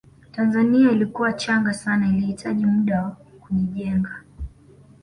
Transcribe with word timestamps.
tanzania 0.31 0.91
ilikuwa 0.91 1.33
changa 1.33 1.73
sana 1.73 2.07
ilihitaji 2.07 2.65
muda 2.65 3.15
kujijenga 3.41 4.23